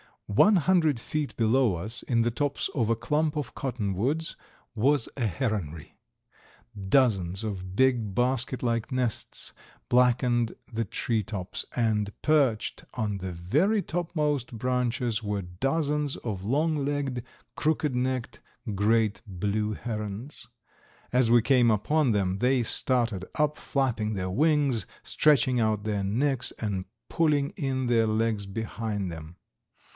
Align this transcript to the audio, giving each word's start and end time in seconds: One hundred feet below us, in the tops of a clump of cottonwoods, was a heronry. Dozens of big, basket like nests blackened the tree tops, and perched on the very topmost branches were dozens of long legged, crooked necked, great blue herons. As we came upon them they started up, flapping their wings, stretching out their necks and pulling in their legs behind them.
One 0.25 0.55
hundred 0.55 0.97
feet 0.97 1.35
below 1.35 1.75
us, 1.75 2.03
in 2.03 2.21
the 2.21 2.31
tops 2.31 2.69
of 2.73 2.89
a 2.89 2.95
clump 2.95 3.35
of 3.35 3.53
cottonwoods, 3.53 4.35
was 4.73 5.07
a 5.17 5.27
heronry. 5.27 5.95
Dozens 6.89 7.43
of 7.43 7.75
big, 7.75 8.15
basket 8.15 8.63
like 8.63 8.93
nests 8.93 9.53
blackened 9.89 10.53
the 10.71 10.85
tree 10.85 11.21
tops, 11.21 11.65
and 11.75 12.13
perched 12.23 12.85
on 12.95 13.17
the 13.17 13.33
very 13.33 13.81
topmost 13.81 14.57
branches 14.57 15.21
were 15.21 15.41
dozens 15.43 16.15
of 16.15 16.45
long 16.45 16.83
legged, 16.83 17.23
crooked 17.55 17.93
necked, 17.93 18.39
great 18.73 19.21
blue 19.27 19.73
herons. 19.73 20.47
As 21.11 21.29
we 21.29 21.41
came 21.41 21.69
upon 21.69 22.11
them 22.13 22.39
they 22.39 22.63
started 22.63 23.25
up, 23.35 23.57
flapping 23.57 24.13
their 24.13 24.31
wings, 24.31 24.87
stretching 25.03 25.59
out 25.59 25.83
their 25.83 26.03
necks 26.05 26.51
and 26.57 26.85
pulling 27.09 27.49
in 27.51 27.85
their 27.87 28.07
legs 28.07 28.45
behind 28.47 29.11
them. 29.11 29.35